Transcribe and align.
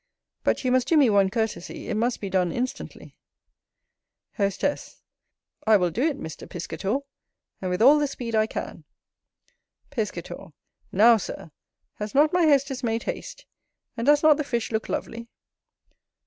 But 0.43 0.63
you 0.63 0.71
must 0.71 0.87
do 0.87 0.97
me 0.97 1.11
one 1.11 1.29
courtesy, 1.29 1.87
it 1.87 1.93
must 1.93 2.21
be 2.21 2.29
done 2.31 2.51
instantly. 2.51 3.15
Hostess. 4.37 5.03
I 5.67 5.77
will 5.77 5.91
do 5.91 6.01
it, 6.01 6.19
Mr. 6.19 6.49
Piscator, 6.49 6.97
and 7.61 7.69
with 7.69 7.83
all 7.83 7.99
the 7.99 8.07
speed 8.07 8.33
I 8.33 8.47
can. 8.47 8.83
Piscator. 9.91 10.53
NOW, 10.91 11.17
Sir, 11.17 11.51
has 11.99 12.15
not 12.15 12.33
my 12.33 12.47
hostess 12.47 12.81
made 12.81 13.03
haste? 13.03 13.45
and 13.95 14.07
does 14.07 14.23
not 14.23 14.37
the 14.37 14.43
fish 14.43 14.71
look 14.71 14.89
lovely? 14.89 15.27